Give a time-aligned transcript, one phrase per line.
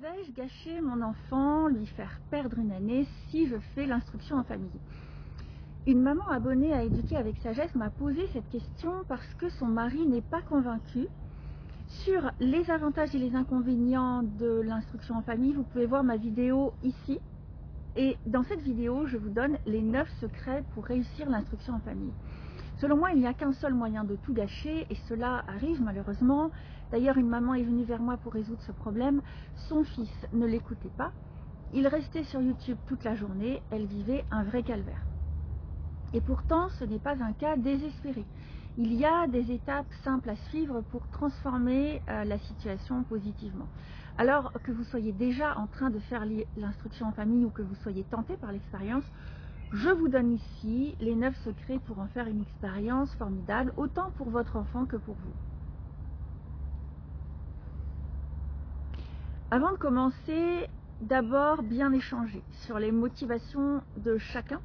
[0.00, 4.80] Vais-je gâcher mon enfant, lui faire perdre une année si je fais l'instruction en famille?
[5.86, 10.06] Une maman abonnée à Éduquer avec sagesse m'a posé cette question parce que son mari
[10.06, 11.06] n'est pas convaincu
[11.86, 15.52] sur les avantages et les inconvénients de l'instruction en famille.
[15.52, 17.20] Vous pouvez voir ma vidéo ici.
[17.94, 22.12] Et dans cette vidéo, je vous donne les 9 secrets pour réussir l'instruction en famille.
[22.80, 26.50] Selon moi, il n'y a qu'un seul moyen de tout gâcher, et cela arrive malheureusement.
[26.90, 29.20] D'ailleurs, une maman est venue vers moi pour résoudre ce problème.
[29.68, 31.12] Son fils ne l'écoutait pas.
[31.74, 33.62] Il restait sur YouTube toute la journée.
[33.70, 35.04] Elle vivait un vrai calvaire.
[36.14, 38.24] Et pourtant, ce n'est pas un cas désespéré.
[38.78, 43.68] Il y a des étapes simples à suivre pour transformer euh, la situation positivement.
[44.16, 46.24] Alors que vous soyez déjà en train de faire
[46.56, 49.04] l'instruction en famille ou que vous soyez tenté par l'expérience,
[49.72, 54.30] je vous donne ici les 9 secrets pour en faire une expérience formidable, autant pour
[54.30, 55.32] votre enfant que pour vous.
[59.52, 60.68] Avant de commencer,
[61.00, 64.60] d'abord bien échanger sur les motivations de chacun.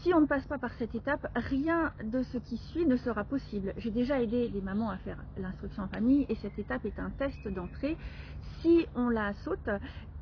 [0.00, 3.24] Si on ne passe pas par cette étape, rien de ce qui suit ne sera
[3.24, 3.72] possible.
[3.78, 7.10] J'ai déjà aidé les mamans à faire l'instruction en famille et cette étape est un
[7.10, 7.96] test d'entrée.
[8.60, 9.70] Si on la saute,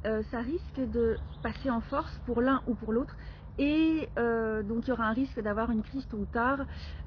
[0.06, 3.16] euh, ça risque de passer en force pour l'un ou pour l'autre
[3.58, 6.60] et euh, donc il y aura un risque d'avoir une crise tôt ou tard.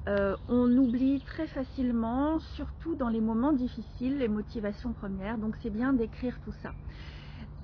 [0.08, 5.38] Euh, on oublie très facilement, surtout dans les moments difficiles, les motivations premières.
[5.38, 6.72] Donc c'est bien d'écrire tout ça.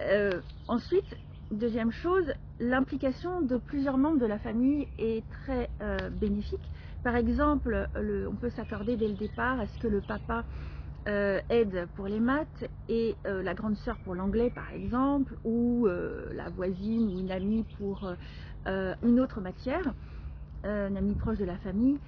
[0.00, 1.16] Euh, ensuite,
[1.52, 5.70] deuxième chose, l'implication de plusieurs membres de la famille est très
[6.12, 6.70] bénéfique.
[7.02, 10.44] Par exemple, on peut s'accorder dès le départ à ce que le papa
[11.06, 15.89] aide pour les maths et la grande sœur pour l'anglais par exemple, ou
[16.33, 18.08] la voisine ou une amie pour
[18.66, 19.92] euh, une autre matière,
[20.64, 21.98] euh, un ami proche de la famille.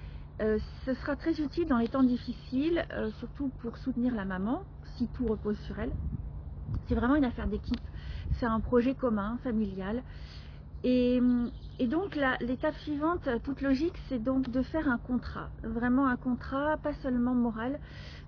[0.41, 2.85] Euh, ce sera très utile dans les temps difficiles,
[3.19, 4.63] surtout pour soutenir la maman,
[4.97, 5.91] si tout repose sur elle.
[6.87, 7.81] C'est vraiment une affaire d'équipe,
[8.33, 10.03] c'est un projet commun, familial.
[10.83, 11.19] Et,
[11.79, 15.49] donc l'étape suivante, toute logique, c'est donc de faire un contrat.
[15.63, 17.79] Vraiment un contrat, pas seulement moral,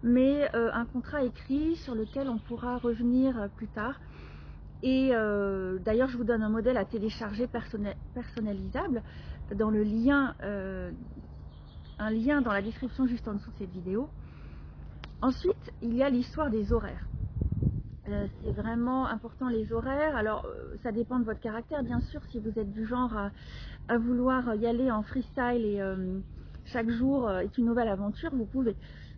[0.02, 4.00] mais un contrat écrit sur lequel on pourra revenir plus tard
[4.84, 7.48] et euh, d'ailleurs, je vous donne un modèle à télécharger
[8.14, 9.02] personnalisable
[9.56, 10.92] dans le lien, euh,
[11.98, 14.10] un lien dans la description juste en dessous de cette vidéo.
[15.22, 17.08] Ensuite, il y a l'histoire des horaires.
[18.08, 20.16] Euh, c'est vraiment important les horaires.
[20.16, 20.46] Alors,
[20.84, 22.22] ça dépend de votre caractère, bien sûr.
[22.30, 23.18] Si vous êtes du genre
[23.88, 25.82] à vouloir y aller en freestyle et
[26.66, 28.76] chaque jour est une nouvelle aventure, vous pouvez.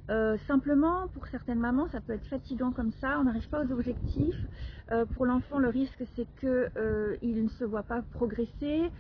[0.10, 3.72] Euh, simplement, pour certaines mamans, ça peut être fatigant comme ça, on n'arrive pas aux
[3.72, 4.48] objectifs.
[4.92, 8.92] Euh, pour l'enfant, le risque, c'est qu'il euh, ne se voit pas progresser,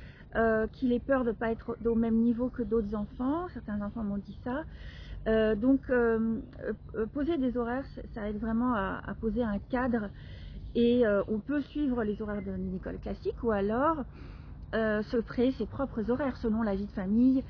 [0.74, 3.48] qu'il ait peur de ne pas être au même niveau que d'autres enfants.
[3.56, 4.64] Certains enfants m'ont dit ça.
[5.56, 5.92] donc,
[7.14, 10.10] poser des horaires, ça aide vraiment à, à poser un cadre
[10.76, 14.04] et on peut suivre les horaires d'une école classique ou alors
[14.72, 17.44] se créer ses propres horaires selon la vie de famille,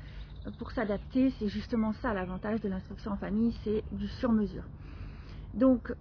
[0.58, 4.64] pour s'adapter, c'est justement ça l'avantage de l'instruction en famille, c'est du sur-mesure.
[5.54, 5.92] Donc,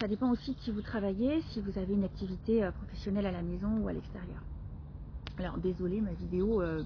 [0.00, 3.32] ça dépend aussi de qui vous travaillez, si vous avez une activité euh, professionnelle à
[3.32, 4.42] la maison ou à l'extérieur.
[5.38, 6.82] Alors, désolé, ma vidéo, euh,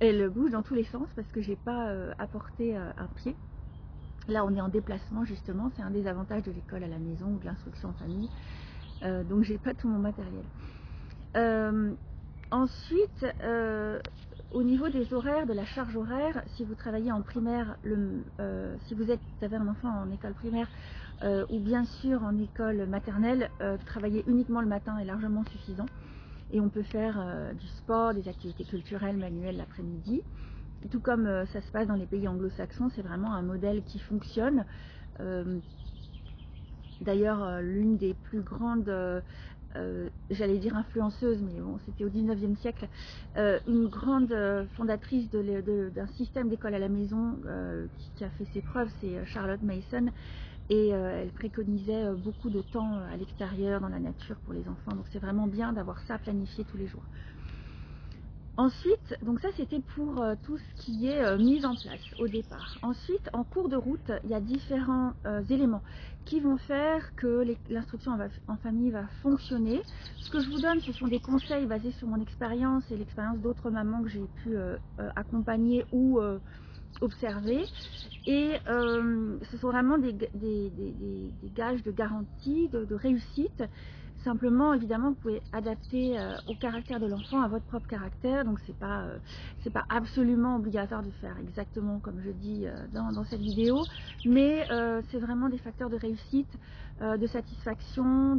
[0.00, 3.34] elle bouge dans tous les sens parce que j'ai pas euh, apporté un pied.
[4.28, 7.26] Là, on est en déplacement justement, c'est un des avantages de l'école à la maison
[7.34, 8.28] ou de l'instruction en famille.
[9.02, 10.44] donc, j'ai pas tout mon matériel.
[12.50, 13.26] ensuite,
[14.50, 17.76] au niveau des horaires, de la charge horaire, si vous travaillez en primaire,
[18.40, 19.04] euh, si vous,
[19.42, 20.68] avez un enfant en école primaire
[21.22, 25.86] euh, ou bien sûr en école maternelle, euh, travailler uniquement le matin est largement suffisant.
[26.50, 30.22] Et on peut faire du sport, des activités culturelles, manuelles l'après-midi.
[30.90, 34.64] Tout comme ça se passe dans les pays anglo-saxons, c'est vraiment un modèle qui fonctionne.
[37.02, 38.90] D'ailleurs, l'une des plus grandes
[39.78, 42.88] euh, j'allais dire influenceuse, mais bon, c'était au 19e siècle,
[43.36, 47.40] euh, une grande euh, fondatrice d'un système d'école à la maison
[48.16, 50.10] qui, a fait ses preuves, c'est Charlotte Mason.
[50.70, 54.94] Et elle préconisait beaucoup de temps à l'extérieur, dans la nature pour les enfants.
[54.94, 57.04] Donc c'est vraiment bien d'avoir ça planifié tous les jours.
[58.58, 62.26] Ensuite, donc ça c'était pour euh, tout ce qui est euh, mise en place au
[62.26, 62.76] départ.
[62.82, 65.84] Ensuite, en cours de route, il y a différents euh, éléments
[66.24, 68.18] qui vont faire que l'instruction
[68.48, 69.80] en, famille va fonctionner.
[70.24, 73.38] Ce que je vous donne, ce sont des conseils basés sur mon expérience et l'expérience
[73.38, 74.56] d'autres mamans que j'ai pu
[75.16, 76.20] accompagner ou
[77.00, 77.64] observer.
[78.26, 80.12] Et ce sont vraiment des,
[81.54, 83.62] gages de garantie, de réussite
[84.24, 88.44] Simplement, évidemment, vous pouvez adapter euh, au caractère de l'enfant, à votre propre caractère.
[88.44, 89.18] Donc, c'est pas, euh,
[89.72, 93.86] pas absolument obligatoire de faire exactement comme je dis euh, dans, cette vidéo,
[94.24, 94.66] mais
[95.10, 96.52] c'est vraiment des facteurs de réussite,
[97.00, 98.36] de satisfaction,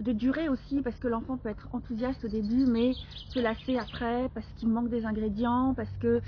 [0.00, 4.28] de durée aussi, parce que l'enfant peut être enthousiaste au début, mais se lasser après,
[4.34, 6.22] parce qu'il manque des ingrédients, parce que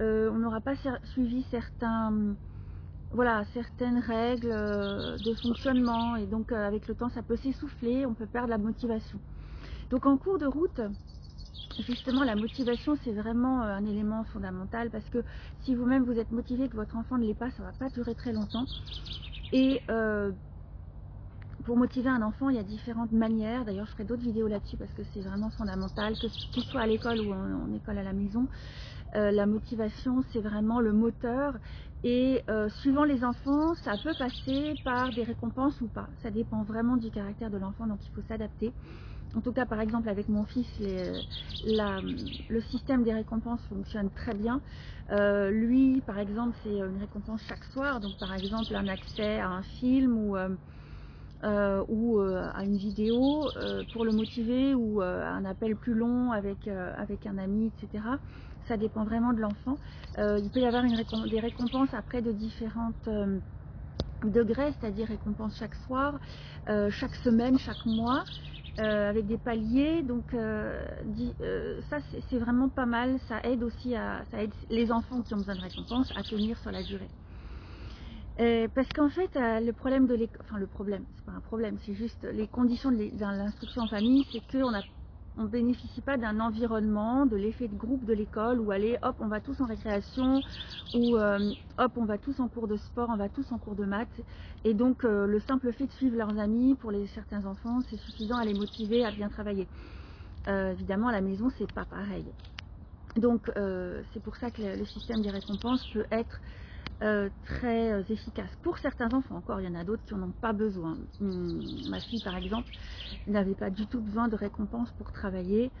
[0.00, 0.74] euh, on n'aura pas
[1.04, 2.34] suivi certains,
[3.12, 8.06] voilà, certaines règles euh, de fonctionnement, et donc euh, avec le temps ça peut s'essouffler,
[8.06, 9.18] on peut perdre la motivation.
[9.90, 10.80] Donc en cours de route,
[11.78, 15.24] justement la motivation c'est vraiment un élément fondamental parce que
[15.60, 18.14] si vous-même vous êtes motivé que votre enfant ne l'est pas, ça va pas durer
[18.14, 18.64] très longtemps.
[19.52, 19.82] Et
[21.62, 23.64] pour motiver un enfant, il y a différentes manières.
[23.64, 26.86] D'ailleurs, je ferai d'autres vidéos là-dessus parce que c'est vraiment fondamental, que qu'il soit à
[26.86, 28.48] l'école ou en, école à la maison.
[29.14, 31.54] Euh, la motivation, c'est vraiment le moteur.
[32.04, 36.08] Et euh, suivant les enfants, ça peut passer par des récompenses ou pas.
[36.22, 38.72] Ça dépend vraiment du caractère de l'enfant, donc il faut s'adapter.
[39.34, 44.60] En tout cas, par exemple, avec mon fils, le système des récompenses fonctionne très bien.
[45.10, 48.00] Euh, lui, par exemple, c'est une récompense chaque soir.
[48.00, 50.36] Donc, par exemple, un accès à un film ou
[51.44, 56.30] euh, ou euh, à une vidéo euh, pour le motiver ou un appel plus long
[56.30, 58.04] avec, avec un ami, etc.
[58.68, 59.76] Ça dépend vraiment de l'enfant.
[60.18, 60.84] il peut y avoir
[61.28, 63.08] des récompenses après de différentes
[64.22, 66.14] degrés, c'est-à-dire récompenses chaque soir,
[66.90, 68.24] chaque semaine, chaque mois.
[68.78, 70.02] avec des paliers.
[70.02, 70.24] Donc
[71.90, 71.96] ça
[72.30, 73.18] c'est vraiment pas mal.
[73.28, 74.24] Ça aide aussi à
[74.70, 77.10] les enfants qui ont besoin de récompenses à tenir sur la durée.
[78.40, 81.40] Euh, parce qu'en fait, euh, le problème de l'école, enfin le problème, c'est pas un
[81.40, 84.72] problème, c'est juste les conditions de l'instruction en famille, c'est qu'on
[85.36, 89.28] on bénéficie pas d'un environnement, de l'effet de groupe de l'école où allez, hop, on
[89.28, 90.42] va tous en récréation,
[90.94, 93.74] ou euh, hop, on va tous en cours de sport, on va tous en cours
[93.74, 94.20] de maths.
[94.64, 98.44] Et donc, le simple fait de suivre leurs amis, pour certains enfants, c'est suffisant à
[98.44, 99.68] les motiver à bien travailler.
[100.46, 102.26] évidemment, à la maison, c'est pas pareil.
[103.16, 103.50] Donc,
[104.12, 106.40] c'est pour ça que le système des récompenses peut être
[107.02, 108.50] euh, très euh, efficace.
[108.62, 110.98] Pour certains enfants, encore, il y en a d'autres qui n'en ont pas besoin.
[111.20, 112.72] Hum, ma fille, par exemple,
[113.26, 115.72] n'avait pas du tout besoin de récompense pour travailler,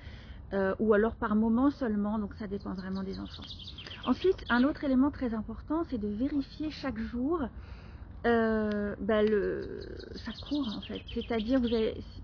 [0.52, 3.46] euh, ou alors par moment seulement, donc ça dépend vraiment des enfants.
[4.04, 7.42] Ensuite, un autre élément très important, c'est de vérifier chaque jour
[8.24, 11.02] ben le, ça court en fait.
[11.12, 11.60] C'est-à-dire,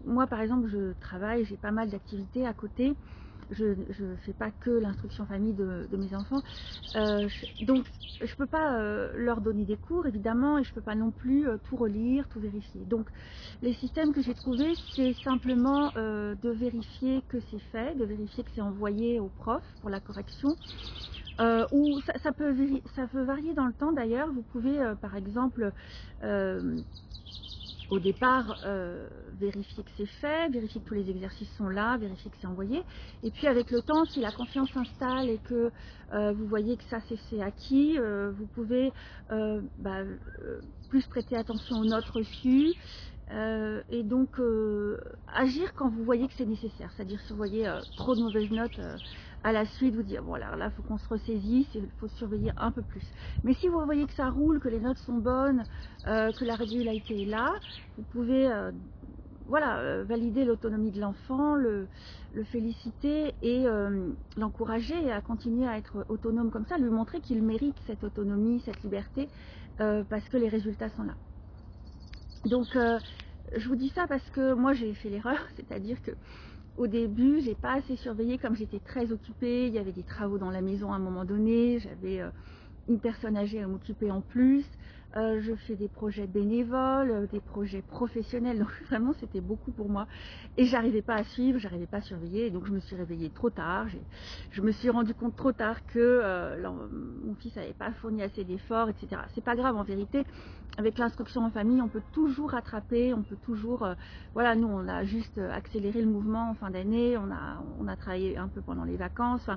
[0.05, 2.97] moi par exemple, je travaille, j'ai pas mal d'activités à côté
[3.51, 6.43] je ne fais pas que l'instruction famille de, mes enfants.
[6.97, 7.29] Euh,
[7.61, 7.87] donc,
[8.21, 10.97] je ne peux pas euh, leur donner des cours, évidemment, et je ne peux pas
[10.97, 12.85] non plus euh, tout relire, tout vérifier.
[12.85, 13.09] Donc,
[13.63, 18.51] les systèmes que j'ai trouvés, c'est simplement de vérifier que c'est fait, de vérifier que
[18.55, 20.57] c'est envoyé au prof pour la correction.
[21.71, 24.33] ou ça, peut varier dans le temps d'ailleurs.
[24.33, 25.73] Vous pouvez, par exemple,
[27.91, 29.09] au départ euh,
[29.39, 32.83] vérifier que c'est fait, vérifier que tous les exercices sont là, vérifier que c'est envoyé.
[33.23, 35.71] Et puis avec le temps, si la confiance s'installe et que
[36.13, 36.99] euh, vous voyez que ça
[37.31, 38.93] c'est acquis, euh, vous pouvez
[39.79, 40.03] bah,
[40.89, 42.75] plus prêter attention aux notes reçues.
[43.31, 44.41] et donc
[45.35, 48.81] agir quand vous voyez que c'est nécessaire, c'est-à-dire si vous voyez trop de mauvaises notes
[49.45, 52.53] à la suite vous dire, voilà, là, il faut qu'on se ressaisisse, il faut surveiller
[52.57, 53.05] un peu plus.
[53.45, 55.67] Mais si vous voyez que ça roule, que les notes sont bonnes,
[56.07, 57.53] euh, que la régularité est là,
[57.97, 58.73] vous pouvez euh,
[59.47, 61.89] voilà, euh, valider l'autonomie de l'enfant, le,
[62.45, 63.67] féliciter et
[64.37, 68.81] l'encourager à continuer à être autonome comme ça, lui montrer qu'il mérite cette autonomie, cette
[68.85, 69.29] liberté,
[69.77, 71.15] parce que les résultats sont là.
[72.45, 72.69] Donc,
[73.57, 76.13] je vous dis ça parce que moi j'ai fait l'erreur, c'est-à-dire que
[76.79, 79.67] au début, j'ai pas assez surveillé comme j'étais très occupée.
[79.67, 81.81] Il y avait des travaux dans la maison à un moment donné.
[81.81, 82.31] J'avais euh,
[82.89, 84.65] une personne âgée à m'occuper en plus.
[85.17, 89.89] Euh, je fais des projets bénévoles, euh, des projets professionnels, donc vraiment c'était beaucoup pour
[89.89, 90.07] moi.
[90.59, 93.49] Et j'arrivais pas à suivre, j'arrivais pas à surveiller, donc je me suis réveillée trop
[93.49, 93.87] tard.
[94.51, 96.71] Je me suis rendu compte trop tard que euh,
[97.25, 99.23] mon fils n'avait pas fourni assez d'efforts, etc.
[99.35, 100.25] C'est pas grave en vérité.
[100.77, 103.89] Avec l'instruction en famille, on peut toujours rattraper, on peut toujours,
[104.35, 108.49] voilà, nous on a juste accéléré le mouvement en fin d'année, on a, travaillé un
[108.49, 109.49] peu pendant les vacances.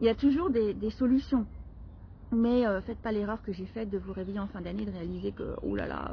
[0.00, 1.46] Il y a toujours des solutions.
[2.30, 4.90] Mais euh, faites pas l'erreur que j'ai faite de vous réveiller en fin d'année, de
[4.90, 6.12] réaliser que, oh là là,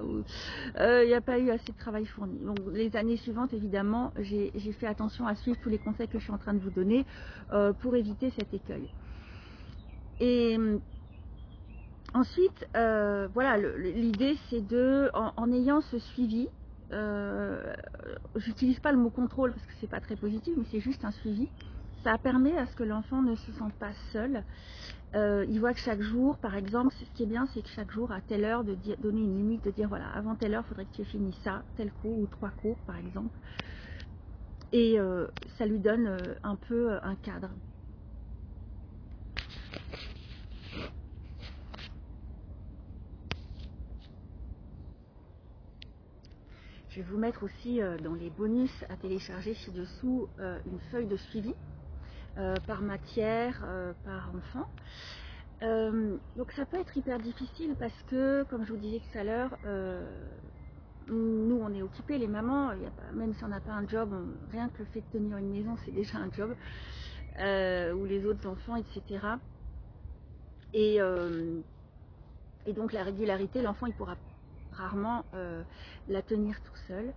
[0.80, 2.40] euh, il n'y a pas eu assez de travail fourni.
[2.40, 6.24] Donc les années suivantes, évidemment, j'ai fait attention à suivre tous les conseils que je
[6.24, 7.06] suis en train de vous donner
[7.52, 8.88] euh, pour éviter cet écueil.
[10.22, 10.58] Et
[12.14, 16.48] ensuite, voilà, l'idée c'est de, en, ayant ce suivi,
[18.38, 21.12] j'utilise pas le mot contrôle parce que c'est pas très positif, mais c'est juste un
[21.12, 21.50] suivi.
[22.06, 24.44] Ça permet à ce que l'enfant ne se sente pas seul
[25.16, 27.92] euh, il voit que chaque jour, par exemple, ce qui est bien, c'est que chaque
[27.92, 30.70] jour, à telle heure, de donner une limite, de dire voilà, avant telle heure, il
[30.70, 33.38] faudrait que tu aies fini ça, tel cours ou trois cours, par exemple.
[34.74, 37.50] Et euh, ça lui donne euh, un peu un cadre.
[46.90, 50.30] je vais vous mettre aussi dans les bonus à télécharger ci-dessous
[50.66, 51.54] une feuille de suivi
[52.66, 53.64] par matière,
[54.04, 54.68] par enfant.
[56.36, 59.58] donc ça peut être hyper difficile parce que, comme je vous disais tout à l'heure,
[61.08, 62.74] nous on est occupés, les mamans,
[63.14, 64.14] même si on n'a pas un job,
[64.52, 66.56] rien que le fait de tenir une maison c'est déjà un job,
[67.40, 69.20] ou les autres enfants, etc.
[70.74, 71.00] Et,
[72.74, 74.18] donc la régularité, l'enfant il pourra
[74.76, 75.64] rarement euh,
[76.08, 77.14] la tenir tout seul.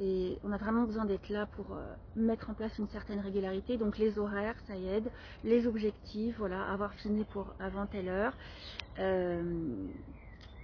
[0.00, 3.76] Et on a vraiment besoin d'être là pour euh, mettre en place une certaine régularité.
[3.76, 5.10] Donc les horaires, ça y aide.
[5.44, 8.32] Les objectifs, voilà, avoir fini pour avant telle heure.
[8.98, 9.86] Euh,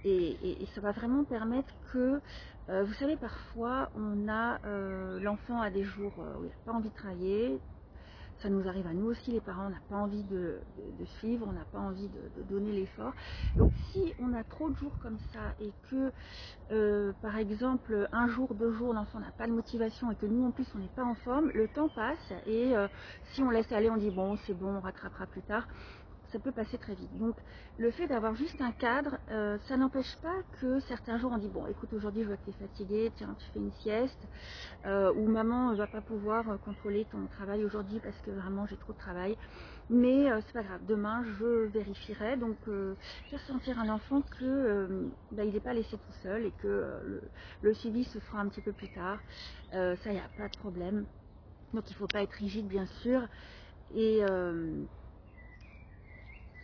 [0.05, 2.21] et, ça va vraiment permettre que,
[2.69, 4.59] vous savez, parfois on a
[5.19, 7.59] l'enfant à des jours où il n'a pas envie de travailler,
[8.41, 10.61] ça nous arrive à nous aussi, les parents, on n'a pas envie de,
[11.19, 13.13] suivre, on n'a pas envie de, donner l'effort.
[13.55, 16.11] Donc si on a trop de jours comme ça et que,
[16.71, 20.45] euh, par exemple, un jour, deux jours, l'enfant n'a pas de motivation et que nous
[20.45, 22.87] en plus on n'est pas en forme, le temps passe et euh,
[23.33, 25.67] si on laisse aller, on dit bon, c'est bon, on rattrapera plus tard
[26.31, 27.15] ça peut passer très vite.
[27.17, 27.35] Donc
[27.77, 31.49] le fait d'avoir juste un cadre, euh, ça n'empêche pas que certains jours on dit
[31.49, 34.25] bon écoute aujourd'hui je vois que tu es fatigué, tiens tu fais une sieste,
[34.85, 38.65] euh, ou maman ne va pas pouvoir euh, contrôler ton travail aujourd'hui parce que vraiment
[38.65, 39.37] j'ai trop de travail.
[39.89, 42.37] Mais c'est pas grave, demain je vérifierai.
[42.37, 42.59] Donc
[43.29, 47.31] faire sentir à l'enfant que bah, n'est pas laissé tout seul et que
[47.61, 49.19] le, suivi se fera un petit peu plus tard.
[49.71, 51.07] ça y a pas de problème.
[51.73, 53.27] Donc il ne faut pas être rigide bien sûr.
[53.89, 54.21] Et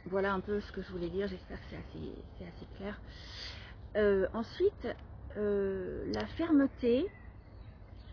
[0.06, 3.00] voilà un peu ce que je voulais dire, j'espère que c'est assez, clair.
[3.96, 4.88] Euh, ensuite,
[5.38, 7.06] euh, la fermeté,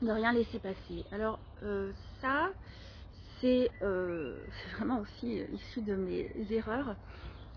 [0.01, 1.05] ne rien laisser passer.
[1.13, 2.51] Alors euh, ça,
[3.41, 3.71] c'est
[4.77, 6.97] vraiment aussi issu de mes erreurs.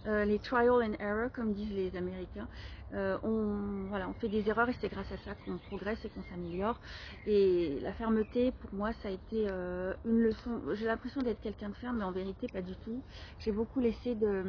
[0.05, 2.47] Les trial and error, comme disent les Américains.
[2.93, 6.09] Euh, on, voilà, on fait des erreurs et c'est grâce à ça qu'on progresse et
[6.09, 6.79] qu'on s'améliore.
[7.25, 10.61] Et la fermeté, pour moi, ça a été euh, une leçon.
[10.73, 13.01] J'ai l'impression d'être quelqu'un de ferme, mais en vérité, pas du tout.
[13.39, 14.43] J'ai beaucoup laissé de,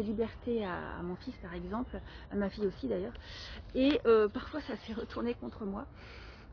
[0.00, 3.14] liberté à, mon fils, par exemple, à ma fille aussi d'ailleurs.
[3.74, 5.86] Et euh, parfois, ça s'est retourné contre moi.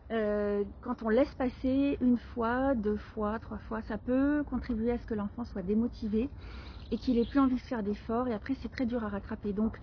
[0.10, 5.06] quand on laisse passer une fois, deux fois, trois fois, ça peut contribuer à ce
[5.06, 6.30] que l'enfant soit démotivé
[6.92, 8.28] et qu'il ait plus envie de faire d'efforts.
[8.28, 9.54] Et après, c'est très dur à rattraper.
[9.54, 9.80] Donc,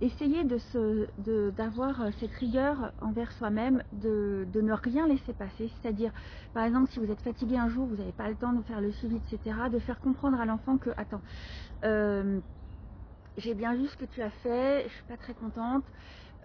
[0.00, 5.70] essayez d'avoir euh, cette rigueur envers soi-même, de, ne rien laisser passer.
[5.80, 6.12] C'est-à-dire,
[6.52, 8.80] par exemple, si vous êtes fatigué un jour, vous n'avez pas le temps de faire
[8.80, 11.22] le suivi, etc., de faire comprendre à l'enfant que, attends,
[11.84, 12.40] euh,
[13.36, 15.84] j'ai bien vu ce que tu as fait, je suis pas très contente.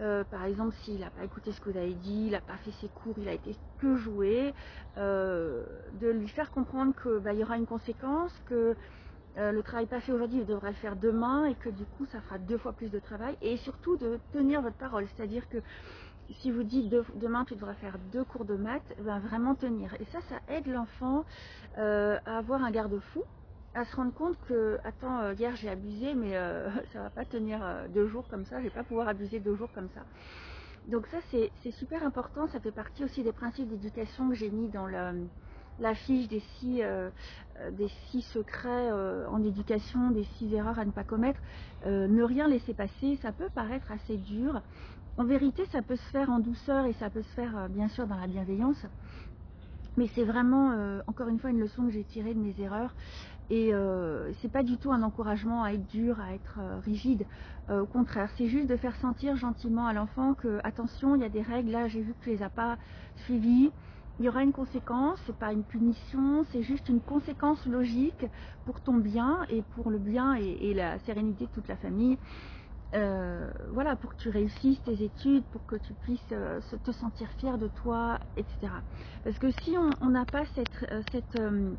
[0.02, 2.58] Euh, par exemple, s'il n'a pas écouté ce que vous avez dit, il n'a pas
[2.58, 4.54] fait ses cours, il a été que joué,
[4.96, 8.76] de lui faire comprendre qu'il bah, y aura une conséquence, que
[9.38, 12.06] euh, le travail pas fait aujourd'hui, il devrait le faire demain et que du coup,
[12.08, 13.38] ça fera deux fois plus de travail.
[13.42, 15.58] Et surtout de tenir votre parole, c'est-à-dire que
[16.30, 19.96] si vous dites demain tu devras faire deux cours de maths, ben vraiment tenir.
[20.00, 21.26] Et ça, ça aide l'enfant
[21.78, 23.24] euh, à avoir un garde-fou,
[23.74, 26.34] à se rendre compte que, attends, euh, hier j'ai abusé, mais
[26.94, 29.72] ça va pas tenir deux jours comme ça, je vais pas pouvoir abuser deux jours
[29.74, 30.02] comme ça.
[30.86, 34.70] Donc ça, c'est super important, ça fait partie aussi des principes d'éducation que j'ai mis
[34.70, 35.30] dans le
[35.80, 37.10] la fiche des six, euh,
[37.60, 41.40] euh, des six secrets euh, en éducation, des six erreurs à ne pas commettre,
[41.86, 44.62] ne rien laisser passer, ça peut paraître assez dur.
[45.18, 48.06] En vérité, ça peut se faire en douceur et ça peut se faire bien sûr
[48.06, 48.86] dans la bienveillance.
[49.98, 52.94] Mais c'est vraiment, encore une fois, une leçon que j'ai tirée de mes erreurs.
[53.50, 53.72] Et
[54.42, 57.26] c'est pas du tout un encouragement à être dur, à être rigide.
[57.70, 61.30] au contraire, c'est juste de faire sentir gentiment à l'enfant que, attention, il y a
[61.30, 62.78] des règles, là j'ai vu que tu les as pas
[63.26, 63.72] suivies
[64.20, 68.26] il y aura une conséquence, c'est pas une punition, c'est juste une conséquence logique
[68.66, 72.20] pour ton bien et pour le bien et, la sérénité de toute la famille.
[72.96, 77.30] Euh, voilà, pour que tu réussisses tes études, pour que tu puisses euh, te sentir
[77.38, 78.74] fier de toi, etc.
[79.24, 81.76] Parce que si on n'a pas cette, euh,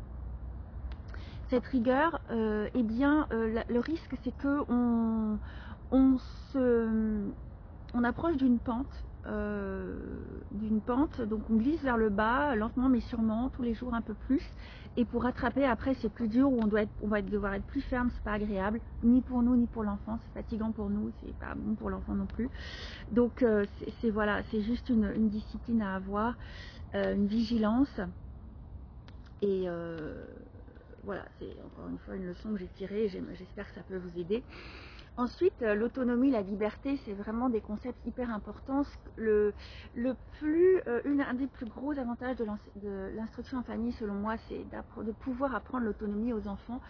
[1.71, 4.63] rigueur, eh bien, le risque c'est que
[5.91, 6.17] on,
[6.53, 7.29] se,
[7.93, 9.97] on approche d'une pente euh,
[10.51, 14.01] d'une pente, donc on glisse vers le bas, lentement mais sûrement, tous les jours un
[14.01, 14.43] peu plus.
[14.97, 17.65] Et pour rattraper, après c'est plus dur, où on, doit être, on va devoir être
[17.65, 21.11] plus ferme, c'est pas agréable, ni pour nous ni pour l'enfant, c'est fatigant pour nous,
[21.21, 22.49] c'est pas bon pour l'enfant non plus.
[23.11, 23.65] Donc euh,
[24.01, 26.35] c'est voilà, c'est juste une, discipline à avoir,
[26.95, 28.01] euh, une vigilance.
[29.43, 29.67] Et
[31.03, 34.19] voilà, c'est encore une fois une leçon que j'ai tirée, j'espère que ça peut vous
[34.19, 34.43] aider.
[35.21, 38.81] Ensuite, euh, l'autonomie, la liberté, c'est vraiment des concepts hyper importants.
[39.17, 39.53] Le,
[40.39, 44.65] plus, euh, un des plus gros avantages de l'instruction en famille, selon moi, c'est
[45.03, 46.81] de pouvoir apprendre l'autonomie aux enfants.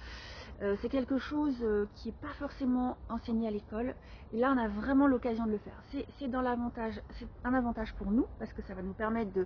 [0.61, 1.57] Euh, c'est quelque chose
[1.95, 3.95] qui n'est pas forcément enseigné à l'école.
[4.31, 5.83] Et là, on a vraiment l'occasion de le faire.
[5.91, 9.45] C'est un avantage pour nous parce que ça va nous permettre de,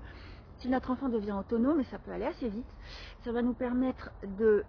[0.59, 2.71] si notre enfant devient autonome, et ça peut aller assez vite,
[3.23, 4.63] ça va nous permettre de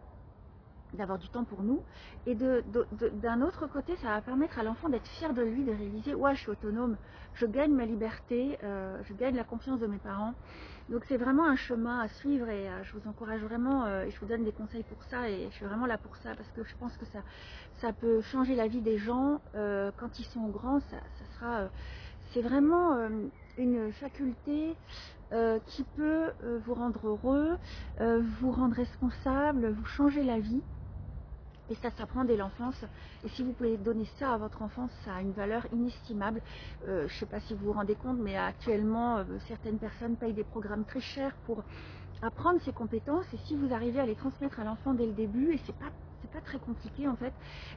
[0.97, 1.83] d'avoir du temps pour nous.
[2.27, 6.15] Et d'un autre côté, ça va permettre à l'enfant d'être fier de lui, de réaliser
[6.15, 6.97] Ouais, je suis autonome,
[7.35, 10.35] je gagne ma liberté, euh, je gagne la confiance de mes parents.
[10.89, 14.11] Donc c'est vraiment un chemin à suivre et euh, je vous encourage vraiment euh, et
[14.11, 16.51] je vous donne des conseils pour ça et je suis vraiment là pour ça parce
[16.53, 17.21] que je pense que ça,
[17.81, 20.81] ça peut changer la vie des gens quand ils sont grands.
[20.81, 21.69] Ça, ça sera,
[22.33, 22.97] c'est vraiment
[23.59, 24.77] une faculté
[25.67, 26.33] qui peut
[26.65, 27.57] vous rendre heureux,
[27.99, 30.63] vous rendre responsable, vous changer la vie.
[31.69, 32.85] Et ça s'apprend dès l'enfance.
[33.25, 36.41] Et si vous pouvez donner ça à votre enfance, ça a une valeur inestimable.
[36.87, 40.17] Euh, je ne sais pas si vous vous rendez compte, mais actuellement, euh, certaines personnes
[40.17, 41.65] payent des programmes très chers pour
[42.23, 43.27] apprendre ces compétences.
[43.33, 45.91] Et si vous arrivez à les transmettre à l'enfant dès le début, et c'est pas
[46.33, 47.33] pas très compliqué en fait,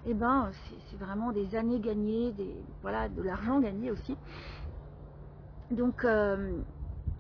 [0.06, 0.50] et eh ben
[0.90, 2.34] c'est vraiment des années gagnées,
[2.82, 4.18] voilà de l'argent gagné aussi.
[5.70, 6.60] Donc euh,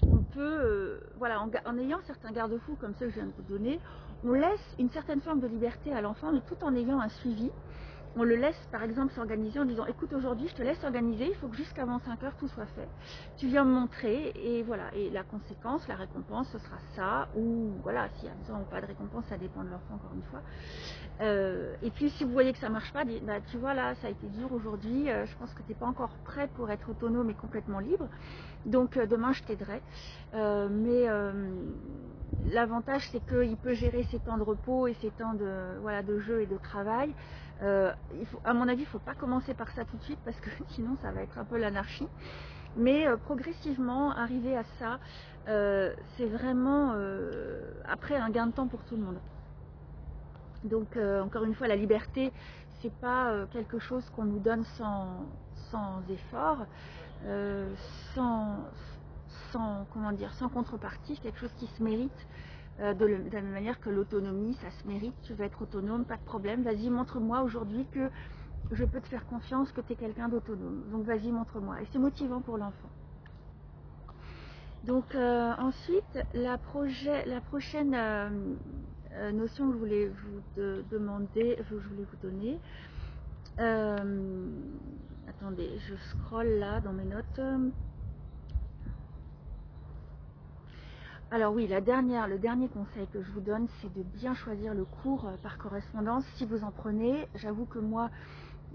[0.01, 3.79] on peut, voilà, en, ayant certains garde-fous comme ceux que je viens de vous donner,
[4.23, 7.49] on laisse une certaine forme de liberté à l'enfant, mais tout en ayant un suivi.
[8.15, 11.35] On le laisse par exemple s'organiser en disant écoute aujourd'hui je te laisse organiser, il
[11.35, 12.87] faut que jusqu'avant 5 heures tout soit fait.
[13.37, 14.93] Tu viens me montrer et voilà.
[14.95, 17.29] Et la conséquence, la récompense, ce sera ça.
[17.35, 20.11] Ou voilà, s'il y a besoin ou pas de récompense, ça dépend de l'enfant encore
[20.15, 20.41] une fois.
[21.21, 24.07] Euh, et puis si vous voyez que ça marche pas, bah, tu vois là, ça
[24.07, 26.89] a été dur aujourd'hui, euh, je pense que tu n'es pas encore prêt pour être
[26.89, 28.07] autonome et complètement libre.
[28.65, 29.81] Donc euh, demain je t'aiderai.
[30.33, 31.07] mais
[32.45, 36.45] l'avantage c'est qu'il peut gérer ses temps de repos et ses temps de, jeu et
[36.45, 37.13] de travail.
[37.61, 40.19] il faut, à mon avis, il ne faut pas commencer par ça tout de suite
[40.23, 42.07] parce que sinon ça va être un peu l'anarchie.
[42.75, 44.99] Mais progressivement, arriver à ça,
[45.45, 46.95] c'est vraiment
[47.85, 49.19] après un gain de temps pour tout le monde.
[50.63, 52.31] Donc euh, encore une fois, la liberté,
[52.81, 55.25] c'est pas euh, quelque chose qu'on nous donne sans,
[55.71, 56.65] sans effort,
[57.25, 57.73] euh,
[58.13, 58.57] sans,
[59.51, 62.27] sans, comment dire, sans contrepartie, c'est quelque chose qui se mérite.
[62.79, 66.23] De, la même manière que l'autonomie, ça se mérite, tu veux être autonome, pas de
[66.23, 68.09] problème, vas-y montre-moi aujourd'hui que
[68.71, 70.83] je peux te faire confiance, que tu es quelqu'un d'autonome.
[70.89, 71.81] Donc vas-y montre-moi.
[71.81, 72.89] Et c'est motivant pour l'enfant.
[74.85, 82.05] Donc ensuite, la, projet, la prochaine euh, notion que je voulais vous demander, je voulais
[82.09, 82.59] vous donner.
[83.59, 84.47] Euh,
[85.27, 87.41] attendez, je scrolle là dans mes notes.
[91.31, 94.73] Alors oui, la dernière, le dernier conseil que je vous donne, c'est de bien choisir
[94.73, 97.27] le cours euh, par correspondance si vous en prenez.
[97.35, 98.09] J'avoue que moi,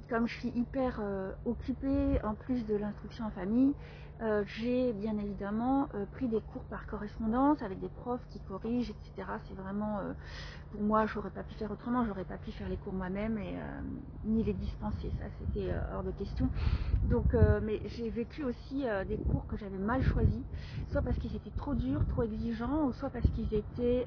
[0.09, 1.01] comme je suis hyper
[1.45, 3.75] occupée en plus de l'instruction en famille,
[4.23, 8.91] euh, j'ai bien évidemment euh, pris des cours par correspondance avec des profs qui corrigent,
[8.91, 9.29] etc.
[9.49, 10.13] C'est vraiment, euh,
[10.71, 13.57] pour moi, j'aurais pas pu faire autrement, j'aurais pas pu faire les cours moi-même et
[14.25, 16.49] ni les dispenser, ça c'était hors de question.
[17.05, 20.45] Donc, mais j'ai vécu aussi des cours que j'avais mal choisis,
[20.91, 24.07] soit parce qu'ils étaient trop durs, trop exigeants, ou soit parce qu'ils étaient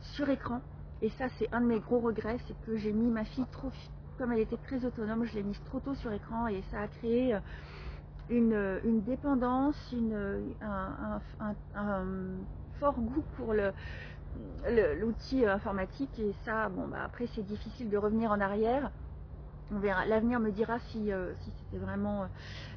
[0.00, 0.60] sur écran.
[1.02, 3.70] Et ça, c'est un de mes gros regrets, c'est que j'ai mis ma fille trop,
[4.18, 6.88] comme elle était très autonome, je l'ai mise trop tôt sur écran et ça a
[6.88, 7.38] créé
[8.30, 9.76] une, dépendance,
[10.60, 11.20] un,
[12.78, 13.54] fort goût pour
[14.98, 18.90] l'outil informatique et ça, bon, bah, après c'est difficile de revenir en arrière.
[19.72, 20.04] On verra.
[20.04, 22.26] L'avenir me dira si, euh, c'était vraiment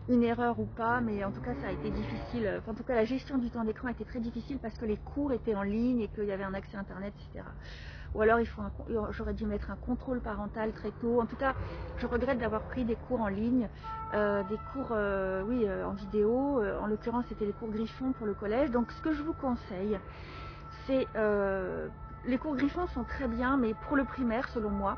[0.10, 2.62] une erreur ou pas, mais en tout cas ça a été difficile.
[2.68, 5.32] en tout cas la gestion du temps d'écran été très difficile parce que les cours
[5.32, 7.46] étaient en ligne et qu'il y avait un accès internet, etc.
[8.16, 8.62] Ou alors faut
[9.12, 11.20] j'aurais dû mettre un contrôle parental très tôt.
[11.20, 11.56] En tout cas,
[11.98, 13.70] je regrette d'avoir pris des cours en ligne,
[14.14, 16.62] euh, des cours euh, oui, euh, en vidéo.
[16.82, 18.70] en l'occurrence, c'était les cours Griffon pour le collège.
[18.72, 20.00] Donc ce que je vous conseille,
[20.86, 21.08] c'est
[22.26, 24.98] les cours Griffon sont très bien, mais pour le primaire, selon moi,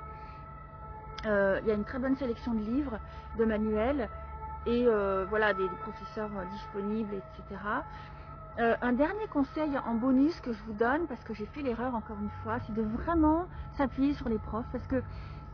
[1.23, 2.99] il y a une très bonne sélection de livres,
[3.37, 4.09] de manuels
[4.65, 4.85] et
[5.29, 7.61] voilà des professeurs disponibles, etc.
[8.57, 11.93] Euh, un dernier conseil en bonus que je vous donne, parce que j'ai fait l'erreur
[11.93, 14.67] encore une fois, c'est de vraiment s'appuyer sur les profs.
[14.71, 15.03] Parce que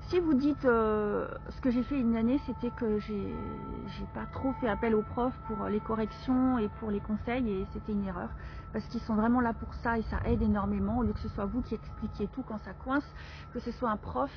[0.01, 4.53] si vous dites euh, ce que j'ai fait une année, c'était que j'ai pas trop
[4.53, 8.29] fait appel aux profs pour les corrections et pour les conseils, et c'était une erreur.
[8.71, 11.29] Parce qu'ils sont vraiment là pour ça et ça aide énormément, au lieu que ce
[11.29, 13.07] soit vous qui expliquiez tout quand ça coince,
[13.51, 14.31] que ce soit un prof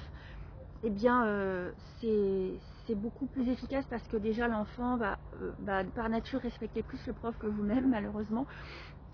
[0.86, 6.40] eh bien, euh, c'est beaucoup plus efficace parce que déjà l'enfant va, euh, par nature
[6.40, 8.46] respecter plus le prof que vous-même, malheureusement.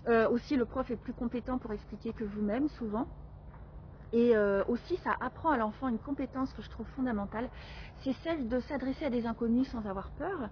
[0.07, 3.07] Euh, aussi, le prof est plus compétent pour expliquer que vous-même, souvent.
[4.13, 4.35] Et
[4.67, 7.49] aussi, ça apprend à l'enfant une compétence que je trouve fondamentale,
[8.03, 10.49] c'est celle de s'adresser à des inconnus sans avoir peur,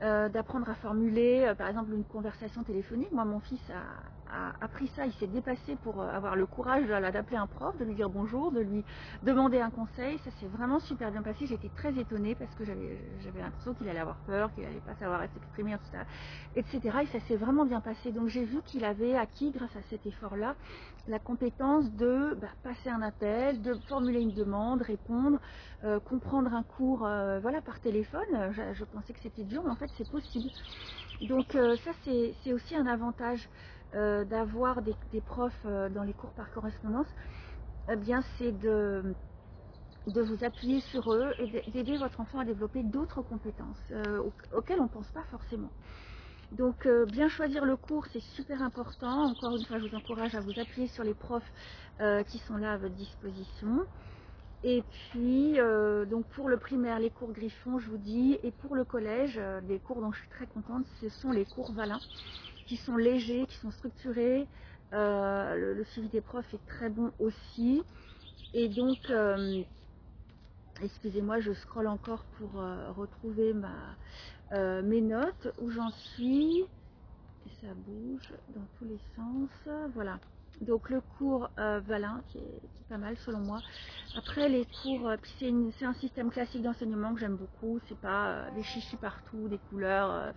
[0.00, 3.10] d'apprendre à formuler, par exemple, une conversation téléphonique.
[3.10, 3.82] Moi, mon fils a,
[4.60, 7.94] appris ça, il s'est dépassé pour euh, avoir le courage d'appeler un prof, de lui
[7.94, 8.84] dire bonjour, de lui
[9.22, 10.18] demander un conseil.
[10.18, 11.46] Ça s'est vraiment super bien passé.
[11.46, 15.22] J'étais très étonnée parce que j'avais l'impression qu'il allait avoir peur, qu'il allait pas savoir
[15.32, 15.74] s'exprimer,
[16.54, 16.98] etc.
[17.02, 18.12] Et ça s'est vraiment bien passé.
[18.12, 20.56] Donc j'ai vu qu'il avait acquis, grâce à cet effort-là,
[21.06, 25.38] la compétence de bah, passer un appel, de formuler une demande, répondre,
[25.84, 28.52] euh, comprendre un cours euh, voilà, par téléphone.
[28.52, 30.48] Je, pensais que c'était dur, mais en fait c'est possible.
[31.20, 33.48] Donc ça c'est aussi un avantage
[33.92, 37.08] d'avoir des, profs dans les cours par correspondance.
[37.90, 37.96] Eh
[38.38, 39.14] c'est de,
[40.06, 43.92] vous appuyer sur eux et d'aider votre enfant à développer d'autres compétences
[44.52, 45.72] auxquelles on ne pense pas forcément.
[46.52, 49.24] Donc euh, bien choisir le cours, c'est super important.
[49.24, 51.50] Encore une fois, je vous encourage à vous appuyer sur les profs
[52.00, 53.80] euh, qui sont là à votre disposition.
[54.62, 58.76] Et puis, euh, donc pour le primaire, les cours Griffon, je vous dis, et pour
[58.76, 62.02] le collège, les cours dont je suis très contente, ce sont les cours Valin,
[62.66, 64.46] qui sont légers, qui sont structurés.
[64.92, 67.82] Le, suivi des profs est très bon aussi.
[68.54, 69.12] Et donc,
[70.82, 72.52] excusez-moi, je scrolle encore pour
[72.96, 73.96] retrouver ma,
[74.52, 76.60] euh, mes notes, où j'en suis.
[76.60, 79.48] Et ça bouge dans tous les sens.
[79.94, 80.18] Voilà.
[80.62, 83.62] Donc le cours euh, Valin, qui est, pas mal selon moi.
[84.16, 85.32] Après les cours, euh, puis
[85.78, 87.80] c'est un système classique d'enseignement que j'aime beaucoup.
[87.88, 90.32] C'est pas des chichis partout, des couleurs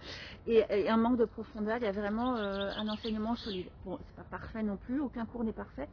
[0.48, 1.78] et, un manque de profondeur.
[1.78, 3.70] Il y a vraiment un enseignement solide.
[3.84, 5.90] Bon, c'est pas parfait non plus, aucun cours n'est parfait.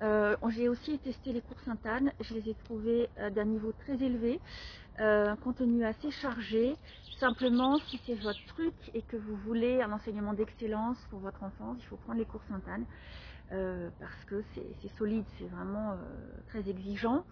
[0.00, 2.12] J'ai aussi testé les cours Sainte-Anne.
[2.20, 4.40] Je les ai trouvés d'un niveau très élevé.
[4.98, 6.76] un contenu assez chargé,
[7.18, 11.74] Simplement, si c'est votre truc et que vous voulez un enseignement d'excellence pour votre enfant,
[11.76, 12.84] il faut prendre les cours Sainte-Anne
[13.52, 15.96] euh, parce que c'est solide, c'est vraiment euh,
[16.48, 17.24] très exigeant.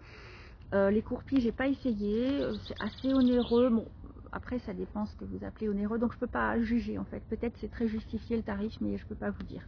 [0.73, 3.69] Euh, les cours PI, j'ai pas essayé, c'est assez onéreux.
[3.69, 3.87] Bon,
[4.31, 7.21] après, ça dépend ce que vous appelez onéreux, donc je peux pas juger en fait.
[7.29, 9.63] Peut-être c'est très justifié le tarif, mais je peux pas vous dire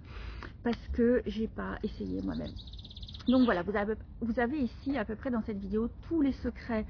[0.64, 2.52] parce que j'ai pas essayé moi-même.
[3.28, 6.86] Donc voilà, vous avez ici à peu près dans cette vidéo tous les secrets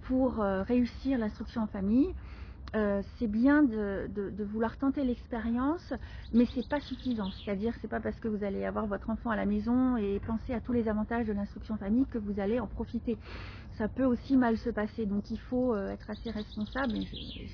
[0.00, 2.12] pour réussir l'instruction en famille.
[2.74, 5.92] Euh, c'est bien de, vouloir tenter l'expérience,
[6.32, 7.30] mais c'est pas suffisant.
[7.30, 10.54] C'est-à-dire, c'est pas parce que vous allez avoir votre enfant à la maison et penser
[10.54, 13.18] à tous les avantages de l'instruction famille que vous allez en profiter.
[13.72, 16.98] Ça peut aussi mal se passer, donc il faut euh, être assez responsable.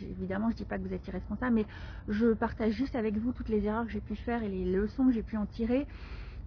[0.02, 1.66] évidemment, je dis pas que vous êtes irresponsable, mais
[2.06, 5.06] je partage juste avec vous toutes les erreurs que j'ai pu faire et les leçons
[5.06, 5.86] que j'ai pu en tirer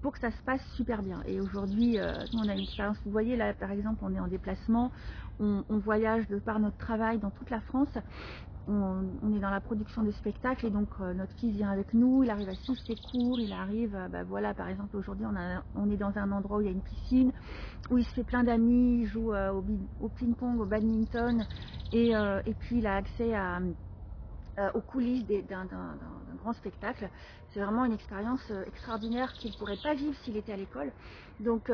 [0.01, 1.21] pour que ça se passe super bien.
[1.25, 4.27] Et aujourd'hui, euh, on a une expérience, vous voyez là par exemple, on est en
[4.27, 4.91] déplacement,
[5.39, 7.97] on, voyage de par notre travail dans toute la France
[8.67, 12.24] on, est dans la production de spectacles et donc euh, notre fils vient avec nous,
[12.24, 15.26] il arrive à suivre ses cours, il arrive, euh, bah, voilà par exemple aujourd'hui
[15.76, 17.32] on, est dans un endroit où il y a une piscine,
[17.89, 19.52] où il se fait plein d'amis, il joue euh,
[20.00, 21.45] au, ping-pong, au badminton
[21.91, 22.13] et,
[22.60, 23.34] puis il a accès
[24.74, 25.67] aux coulisses d'un
[26.38, 27.10] grand spectacle.
[27.50, 30.91] C'est vraiment une expérience extraordinaire qu'il ne pourrait pas vivre s'il était à l'école.
[31.39, 31.71] Donc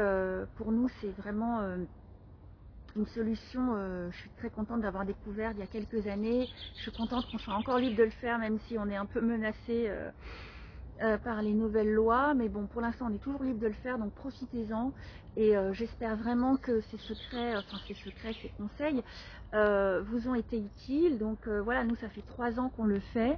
[0.55, 1.59] pour nous c'est vraiment
[3.05, 6.49] solution, euh, je suis très contente d'avoir découvert il y a quelques années.
[6.75, 9.05] Je suis contente qu'on soit encore libre de le faire, même si on est un
[9.05, 10.09] peu menacé euh,
[11.01, 12.33] euh, par les nouvelles lois.
[12.33, 14.93] Mais bon, pour l'instant, on est toujours libre de le faire, donc profitez-en.
[15.35, 19.03] Et j'espère vraiment que ces secrets, enfin ces secrets, ces conseils
[19.53, 21.19] vous ont été utiles.
[21.19, 23.37] Donc voilà, nous, ça fait trois ans qu'on le fait.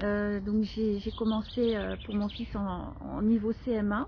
[0.00, 4.06] donc j'ai commencé pour mon fils en, niveau CM1.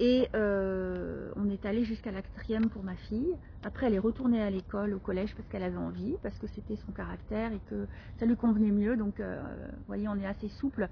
[0.00, 3.36] Et euh, on est allé jusqu'à la quatrième pour ma fille.
[3.62, 6.76] Après, elle est retournée à l'école, au collège, parce qu'elle avait envie, parce que c'était
[6.76, 7.86] son caractère et que
[8.18, 8.96] ça lui convenait mieux.
[8.96, 10.88] Donc, euh, vous voyez, on est assez souple.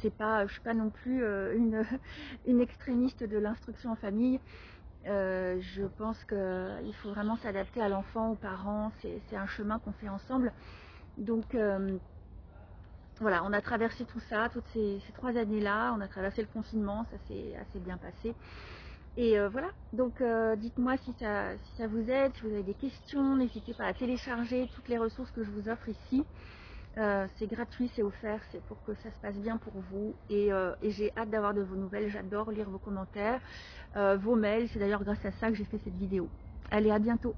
[0.00, 1.84] C'est pas, je suis pas non plus euh, une,
[2.60, 4.40] extrémiste de l'instruction en famille.
[5.04, 8.90] je pense qu'il faut vraiment s'adapter à l'enfant, aux parents.
[9.00, 10.52] C'est un chemin qu'on fait ensemble.
[11.18, 11.54] Donc,
[13.20, 17.04] voilà, on a traversé tout ça, toutes ces, trois années-là, on a traversé le confinement,
[17.10, 18.34] ça s'est assez bien passé.
[19.16, 22.62] Et euh, voilà, donc euh, dites-moi si ça, si ça vous aide, si vous avez
[22.62, 26.24] des questions, n'hésitez pas à télécharger toutes les ressources que je vous offre ici.
[26.96, 30.16] Euh, c'est gratuit, c'est offert, c'est pour que ça se passe bien pour vous.
[30.30, 30.48] Et,
[30.80, 33.40] et j'ai hâte d'avoir de vos nouvelles, j'adore lire vos commentaires,
[33.94, 34.68] vos mails.
[34.68, 36.28] C'est d'ailleurs grâce à ça que j'ai fait cette vidéo.
[36.70, 37.34] Allez, à bientôt